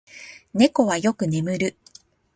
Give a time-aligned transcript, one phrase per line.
[0.55, 1.77] 猫はよく眠る。